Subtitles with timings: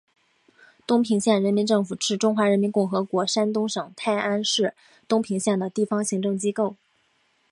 [0.87, 4.73] 东平县人民政府是中华人民共和国山东省泰安市
[5.07, 6.75] 东平县的地方行政机构。